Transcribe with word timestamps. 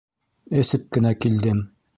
Эсеп 0.61 0.89
кенә 0.97 1.15
килдем. 1.27 1.65